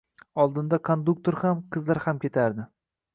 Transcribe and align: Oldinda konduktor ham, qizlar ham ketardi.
Oldinda 0.43 0.79
konduktor 0.87 1.37
ham, 1.41 1.61
qizlar 1.75 2.01
ham 2.07 2.23
ketardi. 2.25 2.67